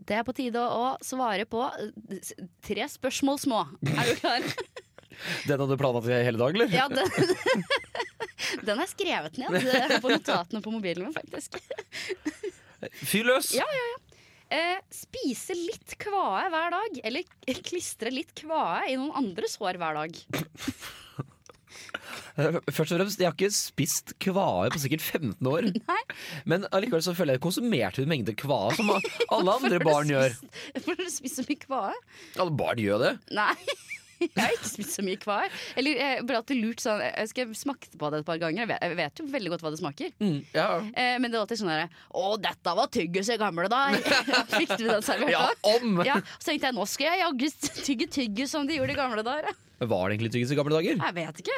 [0.02, 2.32] Det er på tide å svare på eh,
[2.66, 3.62] tre spørsmål små.
[3.94, 4.48] Er du klar?
[5.48, 6.72] Den hadde du planlagt hele dag, eller?
[6.74, 7.06] Ja, den,
[8.68, 11.60] den er skrevet ned eh, på notatene på mobilen min, faktisk.
[13.12, 13.52] Fyr løs!
[13.54, 14.00] Ja, ja, ja.
[14.52, 20.00] Eh, spise litt kvae hver dag, eller klistre litt kvae i noen andres hår hver
[20.00, 20.18] dag.
[22.40, 25.68] Eh, Først og fremst, Jeg har ikke spist kvae på sikkert 15 år.
[25.92, 26.02] Nei.
[26.50, 30.36] Men allikevel så føler jeg konsumerte en mengde kvae, som alle andre barn gjør.
[30.76, 31.96] Hvorfor har du spist så mye kvae?
[32.40, 33.16] Alle barn gjør det.
[33.38, 33.54] Nei.
[34.36, 35.50] Jeg har ikke spist så mye kvar.
[35.80, 38.64] Eller jeg ble alltid lurt sånn Jeg skal smake på det et par ganger.
[38.64, 40.14] Jeg vet, jeg vet jo veldig godt hva det smaker.
[40.56, 44.02] Ja, Eh, men det var alltid sånn derre Å, dette var tyggis i gamle dager!
[44.58, 46.02] Fikk du den servert ja om!
[46.08, 47.48] Ja, så tenkte jeg nå skal jeg jaggu
[47.82, 49.56] tygge tyggis som de gjorde i gamle dager.
[49.82, 51.00] Var det egentlig tyggis i gamle dager?
[51.02, 51.58] Jeg vet ikke.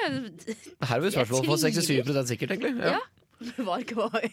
[0.87, 2.73] Her er vi spørsmål på 67 sikkert, egentlig.
[2.79, 2.95] Ja.
[2.95, 3.01] Ja.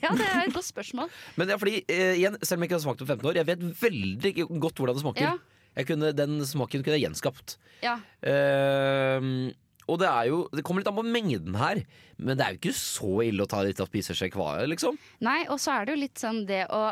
[0.05, 1.09] Ja, det er et godt spørsmål.
[1.41, 3.49] Men ja, fordi, eh, igjen, selv om jeg ikke har smakt på 15 år, jeg
[3.49, 5.25] vet veldig godt hvordan det smaker.
[5.25, 5.33] Ja.
[5.79, 7.57] Jeg kunne, den smaken kunne jeg gjenskapt.
[7.85, 7.97] Ja.
[8.27, 9.51] Uh,
[9.91, 11.83] og det er jo Det kommer litt an på mengden her,
[12.21, 14.99] men det er jo ikke så ille å ta litt av spiseskje kvae, liksom.
[15.27, 16.91] Nei, og så er det jo litt sånn det å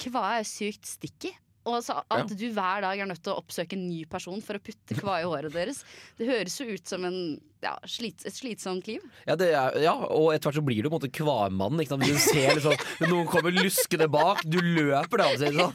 [0.00, 1.32] Kvae er sykt sticky.
[1.68, 2.24] Og så at Ja.
[2.24, 5.20] du hver dag er nødt til å oppsøke en ny person for å putte kvae
[5.20, 5.82] i håret deres.
[6.16, 7.18] Det høres jo ut som en,
[7.62, 9.02] ja, slit, et slitsomt liv.
[9.28, 12.00] Ja, det er, ja og etter hvert så blir du på en måte kvaemannen.
[12.00, 12.72] Du ser liksom
[13.10, 15.28] Noen kommer luskende bak, du løper da.
[15.36, 15.72] Sånn.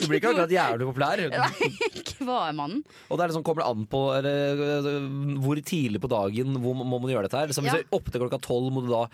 [0.00, 1.22] Du blir ikke akkurat jævlig populær.
[1.34, 1.70] Nei,
[2.12, 2.82] Kvaemannen.
[3.10, 6.76] Og det er liksom, kommer det an på eller, øh, hvor tidlig på dagen hvor
[6.78, 7.50] må man gjøre dette her.
[7.50, 7.82] Liksom, hvis Ja.
[7.82, 9.04] du er oppe til klokka tolv, må du da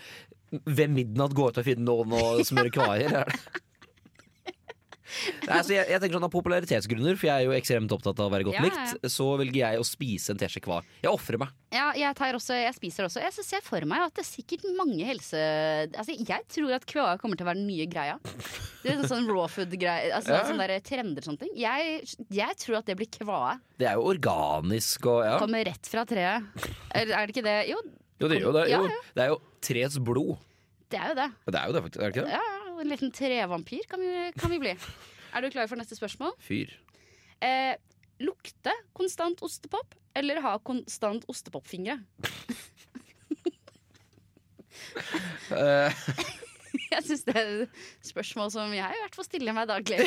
[0.69, 3.25] ved midnatt gå ut og finne noen og smøre kvaier?
[5.13, 5.49] Er?
[5.49, 8.31] Nei, så jeg, jeg tenker sånn Av popularitetsgrunner, for jeg er jo ekstremt opptatt av
[8.31, 10.81] å være godt Ja, likt, så velger jeg å spise en teskje kva.
[11.03, 11.53] Jeg ofrer meg.
[11.73, 13.23] Ja, jeg, tar også, jeg spiser også.
[13.25, 15.41] Jeg ser for meg at det er sikkert mange helse...
[15.97, 18.19] Altså, jeg tror at kvae kommer til å være den nye greia.
[18.83, 20.13] Det er sånn raw food-greie.
[20.17, 20.45] Altså, Ja.
[20.49, 21.53] Sånn der trender og sånne ting.
[21.61, 23.57] Jeg, jeg tror at det blir kvae.
[23.81, 25.37] Det er jo organisk og ja.
[25.43, 26.49] Kommer rett fra treet.
[26.93, 27.59] Er, er det ikke det?
[27.73, 27.81] Jo,
[28.23, 28.83] Jo, det, jo, det, jo,
[29.17, 30.37] det er jo treets blod.
[30.93, 31.29] Det er jo det.
[31.49, 32.03] Det er jo det, faktisk.
[32.03, 32.37] Er det ikke det?
[32.37, 34.77] Ja, en liten trevampyr kan vi, kan vi bli.
[35.33, 36.35] Er du klar for neste spørsmål?
[36.45, 36.75] Fyr.
[37.41, 37.73] Eh,
[38.21, 41.97] lukte konstant ostepop, eller ha konstant ostepopfingre?
[45.57, 46.05] Eh,
[46.93, 49.99] Jeg syns det er et spørsmål som jeg i hvert fall stiller meg daglig.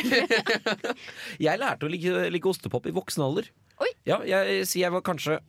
[1.42, 3.50] jeg lærte å like, like ostepop i voksen alder.
[3.82, 3.90] Oi.
[4.08, 5.40] Ja, jeg sier jeg var kanskje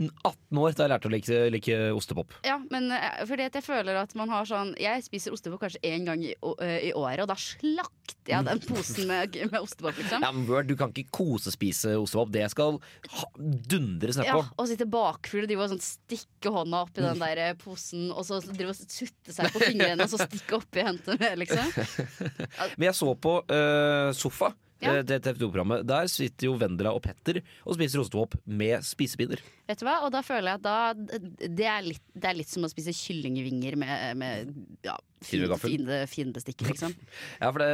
[0.00, 2.32] 18 år da jeg lærte å like, like ostepop.
[2.46, 5.78] Ja, men eh, fordi at jeg føler at man har sånn Jeg spiser ostepop kanskje
[5.86, 9.60] én gang i, å- eh, i året, og da slakter jeg den posen med, med
[9.60, 10.24] ostepop, liksom.
[10.24, 12.32] Ja, men Word, Du kan ikke kosespise ostepop.
[12.34, 12.80] Det skal
[13.38, 14.42] dundres nedpå.
[14.42, 18.08] Ja, og sitte bakfull og drive og sånn stikke hånda oppi den der eh, posen,
[18.12, 21.38] og så drive og sutte seg på fingrene, og så stikke oppi og hente med,
[21.42, 21.72] liksom.
[22.76, 24.52] Men jeg så på uh, Sofa.
[24.82, 24.96] Ja.
[24.98, 29.42] eh, Det TV 2-programmet Der sitter jo Vendela og Petter og spiser ostepop med spisepinner.
[29.70, 30.00] Vet du hva?
[30.06, 32.94] Og da føler jeg at da Det er litt, det er litt som å spise
[32.96, 34.52] kyllingvinger med, med
[34.86, 35.46] ja, fin,
[36.10, 36.94] fin, liksom.
[37.42, 37.70] Ja, for det,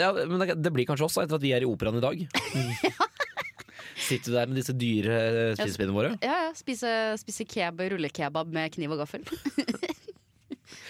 [0.00, 2.26] ja, men det, det blir kanskje oss etter at vi er i operaen i dag.
[4.06, 6.10] Sitter du der med disse dyre eh, spisepinnene våre?
[6.22, 6.50] Ja, ja.
[6.56, 9.24] Spise, spise kebab, rullekebab med kniv og gaffel.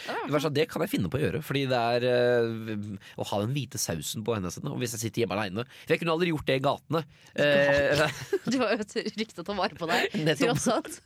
[0.06, 2.84] Det er Det kan jeg finne på å gjøre, Fordi det er eh,
[3.20, 4.70] å ha den hvite sausen på sine.
[4.72, 7.04] Og hvis jeg sitter hjemme aleine For jeg kunne aldri gjort det i gatene.
[7.34, 8.06] Eh,
[8.52, 10.56] Du har jo et rykte å ta vare på deg, Nettopp.
[10.56, 11.00] tross alt.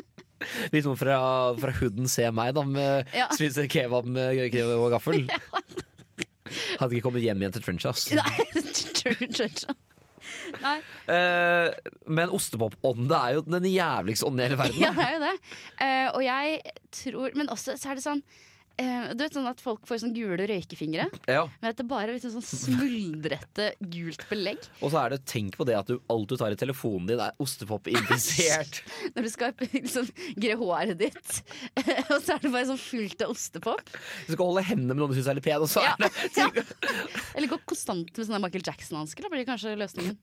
[0.74, 1.16] hvis noen fra,
[1.56, 3.30] fra hooden ser meg da med Ja.
[3.32, 5.24] spise kebab med kniv og gaffel.
[6.78, 8.04] Hadde ikke kommet hjem igjen til Trenchas.
[8.14, 8.44] Nei,
[9.00, 9.74] trencha.
[10.62, 10.78] Nei.
[11.14, 14.80] Eh, men ostepopånde er jo den jævligste ånden i hele verden.
[14.82, 15.34] Ja, det er jo det.
[15.86, 16.60] Eh, og jeg
[16.94, 18.22] tror Men også så er det sånn
[18.80, 21.06] eh, Du vet sånn at folk får sånn gule røykefingre?
[21.30, 21.44] Ja.
[21.60, 25.66] Men at det bare er sånn smuldrete gult belegg Og så er det tenk på
[25.68, 28.80] det at du, alt du tar i telefonen din, er ostepop-infisert.
[29.14, 30.08] når du skal liksom
[30.40, 31.40] gre håret ditt.
[32.12, 33.92] og så er det bare sånn fullt av ostepop.
[34.26, 35.94] Du skal holde hendene med noen du syns er litt pen, og så Ja.
[35.98, 36.64] er det
[37.36, 39.24] Eller gå konstant med sånne Michael Jackson-hansker.
[39.26, 40.16] Da blir det kanskje løsningen.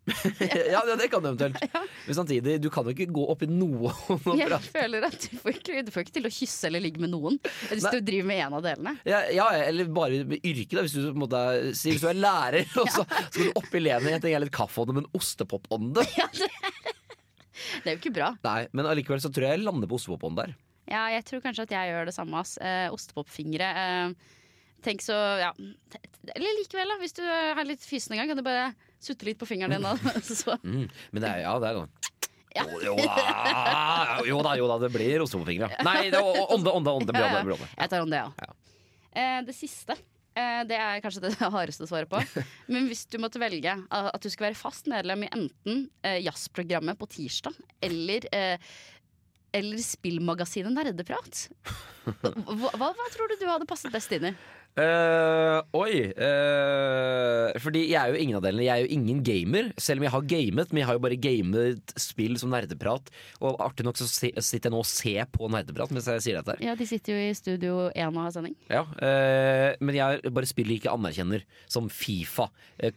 [0.71, 1.59] Ja, det, kan du eventuelt.
[2.07, 5.57] Men samtidig, du kan jo ikke gå oppi noe og Jeg føler at du får,
[5.59, 7.37] ikke, du får ikke til å kysse eller ligge med noen
[7.71, 7.93] hvis Nei.
[7.97, 8.95] du driver med en av delene.
[9.07, 10.83] Ja, ja, eller bare yrket, yrke, da.
[10.85, 14.39] Hvis du, måte, hvis du er lærer, og så skal du opp i tenker jeg
[14.39, 16.05] er litt kaffeånde, men ostepopånde.
[16.19, 16.27] Ja,
[17.83, 18.27] Det er jo ikke bra.
[18.43, 20.53] Nei, men allikevel så tror jeg jeg lander på ostepop-ånde der.
[20.91, 22.41] Ja, jeg tror kanskje at jeg gjør det samme.
[22.41, 22.55] Ass.
[22.57, 23.67] Eh, ostepopfingre.
[23.83, 24.39] Eh,
[24.83, 25.51] tenk så ja.
[26.35, 26.97] Eller likevel, da.
[26.99, 29.85] Hvis du er litt fysen en gang, kan du bare sutte litt på fingeren din.
[29.85, 29.95] Da.
[30.25, 30.89] Så, Mm.
[31.13, 31.93] Men det er, ja, det er sånn
[32.55, 32.65] Ja.
[32.83, 35.69] Jo, da, jo da, jo da, det blir ostepopfingre.
[35.87, 37.15] Nei, det ånde, ånde, ånde.
[37.15, 37.57] Ja, ånde.
[37.77, 38.31] jeg tar ånde, ja.
[38.43, 38.53] Ja.
[39.11, 39.95] Eh, det siste.
[40.35, 42.19] eh, Det er kanskje det hardeste svaret på.
[42.71, 46.99] Men hvis du måtte velge at du skal være fast medlem i enten eh, jazzprogrammet
[46.99, 48.57] på tirsdag eller eh,
[49.53, 51.45] eller spillmagasinet Nerdeprat.
[52.05, 54.35] Hva, hva, hva tror du du hadde passet best inn i?
[54.79, 55.95] Eh, oi.
[56.15, 58.63] Uh, fordi jeg er jo ingen av delene.
[58.65, 60.71] Jeg er jo ingen gamer, selv om jeg har gamet.
[60.71, 63.11] Men jeg har jo bare gamet spill som nerdeprat.
[63.43, 66.55] Og artig nok så sitter jeg nå og ser på nerdeprat mens jeg sier dette
[66.55, 66.63] her.
[66.71, 68.55] Ja, De sitter jo i studio én og har sending.
[68.71, 72.47] Ja, uh, men jeg bare spiller ikke anerkjenner, som Fifa,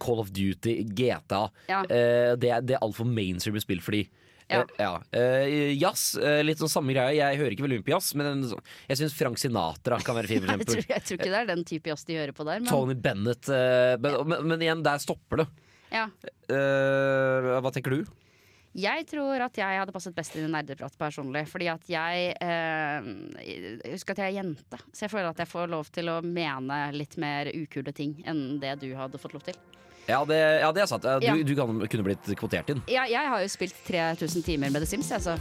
[0.01, 1.45] Call of Duty, GTA.
[1.69, 1.83] Ja.
[1.89, 4.05] Det, er- det er altfor mainstream spill for de.
[4.49, 4.59] Ja.
[4.61, 4.91] Eh, ja.
[5.11, 7.15] Eh, jazz, eh, litt sånn samme greie.
[7.17, 10.15] Jeg hører ikke veldig mye på jazz, men en sånn- jeg syns Frank Sinatra kan
[10.19, 12.35] være fin, for Jeg tror, jeg tror ikke det er den type jazz de hører
[12.37, 12.59] på der.
[12.61, 13.47] Men Tony Bennett.
[13.49, 15.47] men, men, men igjen, der stopper det.
[15.91, 16.05] ja.
[16.49, 18.05] Hva tenker du?
[18.75, 21.45] Jeg tror at jeg hadde passet best inn i nerdeprat personlig.
[21.51, 23.09] Fordi at jeg eh,
[23.93, 26.81] Husk at jeg er jente, så jeg føler at jeg får lov til å mene
[26.95, 29.57] litt mer ukule ting enn det du hadde fått lov til.
[30.05, 31.01] Ja, det, ja, det er sant.
[31.01, 31.33] Du, Ja.
[31.33, 32.81] du kan, kunne blitt kvotert inn.
[32.91, 35.33] Ja, jeg har jo spilt 3000 timer med The Sims, jeg, så.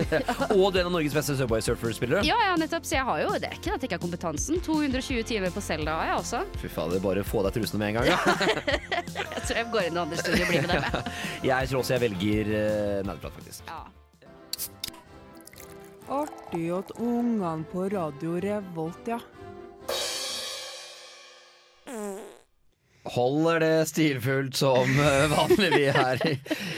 [0.56, 2.24] Og du er en av Norges beste Subway Surfer-spillere.
[2.24, 2.86] Ja, ja, nettopp.
[2.88, 4.56] Så jeg har jo Det er ikke at jeg ikke har kompetansen.
[4.64, 6.40] 220 timer på Selda har jeg også.
[6.62, 8.08] Fy fader, bare få deg trusene med en gang.
[8.08, 8.18] Ja.
[9.10, 11.12] Jeg tror jeg går inn i andre studier og blir med dem.
[11.50, 11.68] jeg.
[11.70, 12.50] Tror også jeg velger
[13.06, 13.70] nerdeprat, faktisk.
[13.70, 13.84] Ja.
[16.10, 19.20] Artig at ungene på Radio Revolt, ja.
[23.10, 26.34] Holder det stilfullt som eh, vanlig vi her i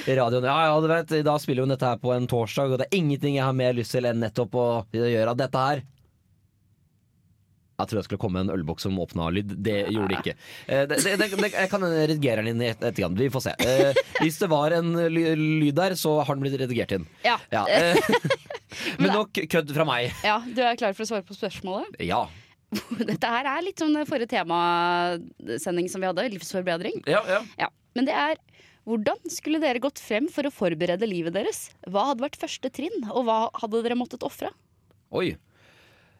[0.06, 0.44] i radioen.
[0.44, 2.98] Ja, ja, du vet, da spiller jo dette her på en torsdag, og det er
[2.98, 5.82] ingenting jeg har mer lyst til enn nettopp å gjøre dette her.
[7.80, 9.54] Jeg tror det skulle komme en ølboks som åpna lyd.
[9.64, 10.34] Det gjorde det ikke.
[10.68, 13.18] Eh, Det, det, jeg kan redigere den inn i et- etterkant.
[13.18, 13.54] Vi får se.
[13.64, 17.06] Eh, hvis det var en lyd der, så har den blitt redigert inn.
[17.24, 17.38] Ja.
[17.50, 17.96] Ja, eh,
[19.00, 20.12] men nok kødd fra meg.
[20.24, 21.98] ja, du er klar for å svare på spørsmålet?
[22.04, 22.26] Ja.
[23.10, 27.02] Dette her er litt sånn forrige temasending som vi hadde, livsforbedring.
[27.10, 27.40] Ja, ja.
[27.66, 28.36] Ja, Men det er
[28.88, 31.68] hvordan skulle dere gått frem for å forberede livet deres?
[31.86, 34.50] Hva hadde vært første trinn, og hva hadde dere måttet ofre?
[35.14, 35.34] Oi.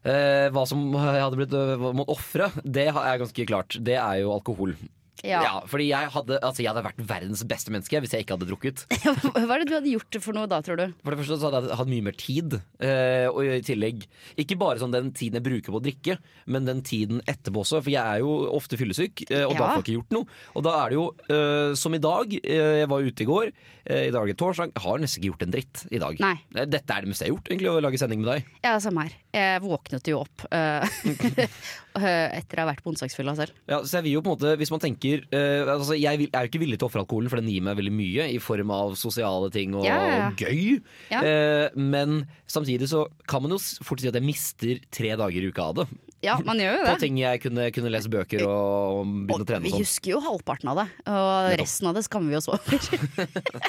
[0.05, 3.79] Eh, hva som jeg hadde blitt øh, mått ofre, det er ganske klart.
[3.79, 4.75] Det er jo alkohol.
[5.23, 5.61] Ja.
[5.71, 8.81] fordi jeg hadde, altså, jeg hadde vært verdens beste menneske hvis jeg ikke hadde drukket.
[9.37, 10.97] Hva er det du hadde gjort for noe da, tror du?
[11.05, 12.57] For det første så hadde jeg hatt mye mer tid.
[12.83, 14.03] eh, og i tillegg
[14.43, 16.17] ikke bare sånn den tiden jeg bruker på å drikke,
[16.51, 17.85] men den tiden etterpå også.
[17.87, 19.69] For jeg er jo ofte fyllesyk, eh, og da Ja.
[19.69, 20.39] får jeg ikke gjort noe.
[20.59, 21.07] Og da er det jo
[21.39, 22.35] eh, som i dag.
[22.43, 23.53] eh, jeg var ute i går.
[23.87, 24.75] eh, I dag er torsdag.
[24.75, 26.19] Jeg har nesten ikke gjort en dritt i dag.
[26.27, 26.35] Nei.
[26.57, 28.51] Eh, Dette er det meste jeg har gjort, egentlig, å lage sending med deg.
[28.67, 29.15] Ja, samme her.
[29.33, 30.85] Jeg våknet jo opp uh,
[32.37, 33.55] etter å ha vært på onsdagsfylla selv.
[33.71, 36.29] Ja, så jeg vil jo på en måte, hvis man tenker uh, altså Jeg vil,
[36.29, 38.37] er jo ikke villig til å ofre alkoholen, for den gir meg veldig mye i
[38.45, 40.31] form av sosiale ting og Ja, ja, ja.
[40.37, 40.79] gøy.
[41.17, 45.49] Eh, men samtidig så kan man jo fort si at jeg mister tre dager i
[45.49, 45.87] uka av det.
[46.23, 47.01] Ja, man gjør jo På det.
[47.03, 49.87] ting jeg kunne, kunne lese bøker og, og begynne å trene vi og sånn.
[49.89, 52.77] husker jo halvparten av det, og resten av det skammer vi oss over.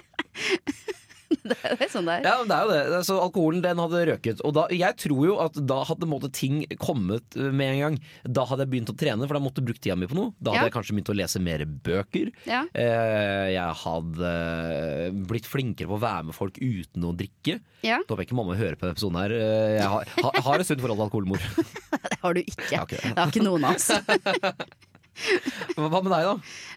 [1.49, 2.27] det er sånn det er.
[2.27, 2.99] Ja, det er jo det.
[3.07, 4.41] Så alkoholen den hadde røket.
[4.47, 7.97] Og da, jeg tror jo at da hadde måte, ting kommet eh, med en gang.
[8.23, 10.31] Da hadde jeg begynt å trene, for da måtte jeg brukt tida mi på noe.
[10.39, 10.69] Da hadde Ja.
[10.71, 12.31] jeg kanskje begynt å lese mer bøker.
[12.47, 12.63] Ja.
[12.73, 14.33] Eh, jeg hadde
[15.27, 17.59] blitt flinkere på å være med folk uten å drikke.
[17.83, 17.99] Ja.
[17.99, 19.35] Da håper jeg ikke mamma hører på denne episoden her.
[19.35, 21.43] Eh, Jeg har, har, har et sunt forhold til alkohol, mor.
[22.13, 22.71] Det har du ikke.
[22.71, 22.95] Ja, ok.
[23.03, 23.91] Det har ikke noen av oss.
[25.77, 26.33] Hva med deg, da?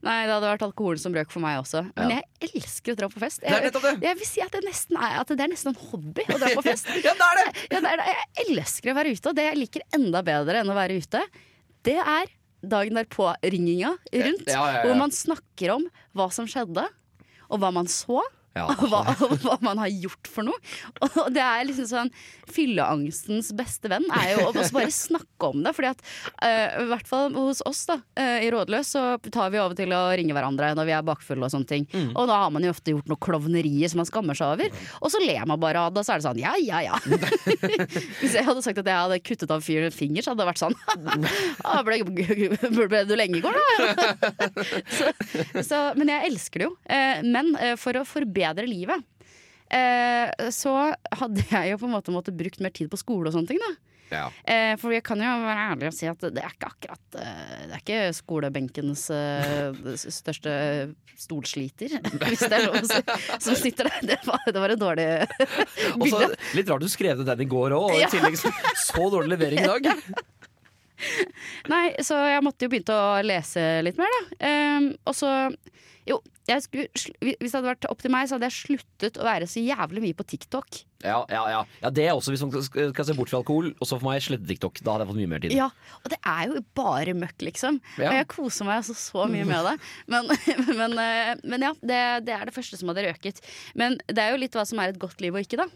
[0.07, 1.83] Nei, det hadde vært alkoholen som røk for meg også.
[1.97, 2.21] Men Ja.
[2.41, 3.41] jeg elsker å dra på fest.
[3.43, 3.95] Det Jeg, nettopp det.
[4.07, 6.65] jeg vil si at det, er, at det er nesten en hobby å dra på
[6.71, 6.89] fest.
[7.05, 7.47] Ja, det er det!
[7.73, 8.09] Ja, det er det.
[8.13, 11.23] Jeg elsker å være ute, og det jeg liker enda bedre enn å være ute,
[11.87, 12.33] det er
[12.67, 13.93] dagen derpå-ringinga
[14.27, 14.63] rundt, ja.
[14.85, 15.85] hvor man snakker om
[16.17, 16.87] hva som skjedde.
[17.47, 18.21] og hva man så.
[18.57, 18.67] Ja.
[18.73, 19.03] Og hva,
[19.45, 20.57] hva man har gjort for noe.
[21.05, 22.13] Og det er liksom sånn
[22.47, 25.73] Fylleangstens beste venn er jo å bare snakke om det.
[25.77, 26.03] Fordi at
[26.39, 29.93] uh, i hvert fall hos oss da uh, i Rådløs så tar vi over til
[29.95, 31.89] å ringe hverandre når vi er bakfulle og sånne ting.
[31.93, 32.13] Mm.
[32.15, 34.87] Og da har man jo ofte gjort noe klovnerier som man skammer seg over.
[35.03, 37.01] Og så ler man bare av det, og så er det sånn ja, ja, ja.
[38.23, 40.51] Hvis jeg hadde sagt at jeg hadde kuttet av fyren en finger, så hadde det
[40.53, 40.77] vært sånn
[41.67, 44.47] «Ah, ble, ble du lenge i går, da?
[44.97, 45.11] så,
[45.67, 46.75] så, men jeg elsker det jo.
[46.87, 49.03] Uh, men for å forbedre livet
[49.73, 53.37] eh, så hadde jeg jo på en måte måttet brukt mer tid på skole og
[53.37, 53.63] sånne ting.
[53.63, 53.75] da
[54.07, 54.27] Ja.
[54.47, 57.65] Eh, for jeg kan jo være ærlig og si at det er ikke akkurat eh,
[57.67, 60.55] Det er ikke skolebenkens eh, største
[61.17, 61.97] stolsliter,
[62.29, 63.01] hvis det er si,
[63.41, 64.03] som sitter der.
[64.13, 65.07] Det var, det var et dårlig
[66.03, 66.35] bilde.
[66.55, 69.33] litt rart du skrev det den i går òg, og i tillegg så, så dårlig
[69.33, 69.89] levering i dag.
[71.73, 74.23] Nei, så jeg måtte jo begynne å lese litt mer, da.
[74.49, 75.33] Eh, og så
[76.07, 79.25] Jo, jeg skulle, hvis det hadde vært opp til meg, så hadde jeg sluttet å
[79.27, 80.79] være så jævlig mye på TikTok.
[81.03, 81.63] Ja, ja, ja.
[81.83, 83.73] ja det er også hvis man skal se bort fra alkohol.
[83.81, 84.79] Og så for meg slette TikTok.
[84.87, 85.57] Da hadde jeg fått mye mer tid.
[85.57, 85.67] Ja,
[86.05, 87.81] Og det er jo bare møkk, liksom.
[87.99, 88.13] Ja.
[88.13, 89.75] Og jeg koser meg altså så mye med det.
[90.15, 90.31] Men,
[90.81, 93.43] men, eh, men ja, det, det er det første som hadde røket.
[93.75, 95.69] Men det er jo litt hva som er et godt liv og ikke, da.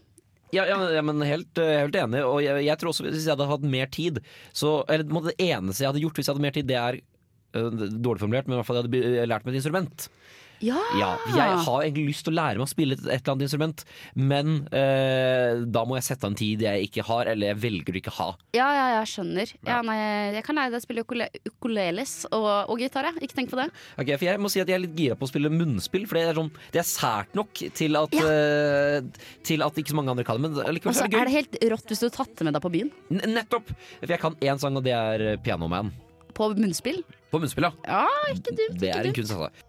[0.54, 2.22] Ja, ja, men- ja men helt, eh, helt enig.
[2.26, 4.22] Og jeg, jeg tror også hvis jeg hadde hatt mer tid
[4.54, 6.98] så, Eller det eneste jeg hadde gjort hvis jeg hadde mer tid, det er
[7.52, 10.10] dårlig formulert, men i hvert fall jeg hadde lært meg et instrument.
[10.60, 10.76] Ja!
[10.98, 13.46] Ja, jeg har egentlig lyst til å lære meg å spille et, et eller annet
[13.46, 13.82] instrument,
[14.12, 17.96] men eh, da må jeg sette av en tid jeg ikke har, eller jeg velger
[17.96, 18.26] å ikke ha.
[18.56, 19.54] Ja, ja, jeg skjønner.
[19.64, 19.96] Ja, nei,
[20.36, 23.08] jeg kan lære deg å spille ukule ukuleles og, og gitar.
[23.08, 23.24] jeg.
[23.24, 23.70] Ikke tenk på det.
[23.96, 26.20] Ok, for Jeg må si at jeg er litt gira på å spille munnspill, for
[26.20, 30.12] det er, sånn, det er sært nok til at, uh, til at ikke så mange
[30.12, 30.44] andre kan det.
[30.44, 32.36] Men likevel Og så så er det er det helt rått hvis du har tatt
[32.36, 32.92] det med deg på byen.
[33.16, 33.72] N nettopp!
[33.96, 35.48] For jeg kan én sang, og det er Pianoman.
[35.50, 35.90] Piano Man.
[36.36, 37.00] På munnspill.
[37.30, 38.06] På munnspill, ja.
[38.34, 38.80] Ikke dumt.
[38.82, 39.66] Det er en kunst, altså.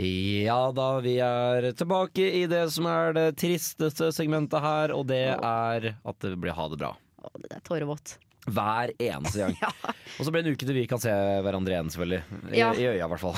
[0.00, 5.34] Ja da, vi er tilbake i det som er det tristeste segmentet her, og det
[5.34, 6.94] er at det blir ha det bra.
[7.20, 8.14] Å, det er tårevått.
[8.48, 9.56] Hver eneste gang.
[10.18, 11.12] Og så blir det en uke til vi kan se
[11.44, 12.22] hverandre igjen, selvfølgelig.
[12.54, 12.70] I, Ja.
[12.74, 13.36] i øya, i hvert fall.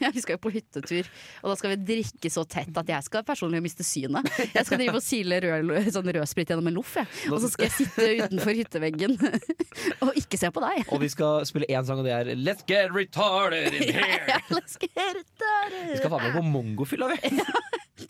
[0.00, 1.08] Ja, vi skal jo på hyttetur,
[1.42, 4.26] og da skal vi drikke så tett at jeg skal personlig miste synet.
[4.54, 6.94] Jeg skal drive og sile rød, sånn rødsprit gjennom en loff,
[7.30, 9.16] og så skal jeg sitte utenfor hytteveggen
[10.06, 10.86] og ikke se på deg.
[10.90, 14.22] Og vi skal spille én sang, og det er Let's Get Retarded in Here!
[14.30, 15.92] Ja, let's get retarded.
[15.94, 17.36] Vi skal faen meg på mongofylla, vi!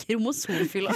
[0.01, 0.93] Kromosomfylla.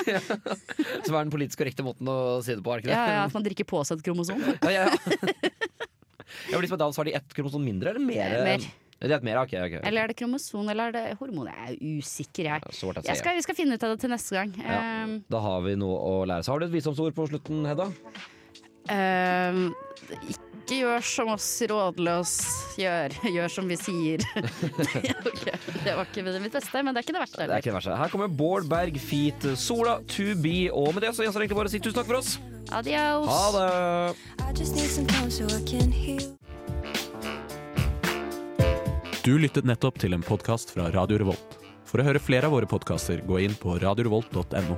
[1.03, 2.15] Som er den politisk korrekte måten å
[2.45, 2.95] si det på, er ikke det?
[2.95, 4.39] Ja, ja, at man drikker på seg et kromosom.
[4.63, 4.85] Ja, ja,
[6.49, 6.55] ja.
[6.55, 8.35] Men liksom, har de ett kromosom mindre, eller mer?
[8.39, 8.43] mer.
[8.55, 8.67] mer.
[8.95, 9.73] Det er et mer, ok, ok.
[9.83, 11.49] Eller er det kromosom, eller er det hormon?
[11.51, 12.75] Jeg er usikker, jeg.
[13.03, 14.55] Jeg skal, vi skal finne ut av det til neste gang.
[14.63, 14.79] Ja.
[15.03, 16.45] Um, Da har vi noe å lære.
[16.47, 17.89] Så har du et visdomsord på slutten, Hedda?
[18.85, 19.67] Uh,
[20.31, 22.31] ikke gjør som oss rådløs
[22.79, 23.13] gjør.
[23.35, 24.23] Gjør som vi sier.
[25.29, 25.57] okay.
[25.83, 27.77] Det var ikke mitt beste, men det er ikke det verste Det er ikke det
[27.77, 27.97] verste.
[27.99, 30.57] Her kommer Bård Berg, Feet, Sola, To Be.
[30.73, 32.31] Og med det så gjenstår det egentlig bare å si tusen takk for oss.
[32.73, 33.29] Adios.
[33.29, 33.69] Ha det!
[39.25, 41.57] Du lyttet nettopp til en podkast fra Radio Revolt.
[41.85, 44.77] For å høre flere av våre podkaster, gå inn på radiorevolt.no.